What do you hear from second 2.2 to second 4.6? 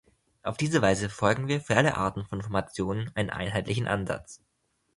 von Informationen einen einheitlichen Ansatz.